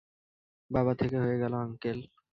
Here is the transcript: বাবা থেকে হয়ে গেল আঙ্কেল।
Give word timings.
বাবা 0.71 0.93
থেকে 0.95 1.17
হয়ে 1.23 1.37
গেল 1.37 1.53
আঙ্কেল। 1.61 1.99